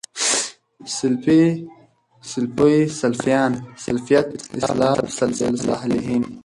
[0.97, 1.41] سلفي،
[2.31, 3.53] سلفۍ، سلفيان،
[3.85, 5.39] سلفيَت، اسلاف، سلف
[5.81, 6.23] صالحين